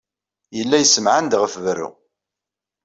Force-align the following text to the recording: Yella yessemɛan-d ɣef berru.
Yella 0.57 0.77
yessemɛan-d 0.81 1.33
ɣef 1.41 1.53
berru. 1.63 1.89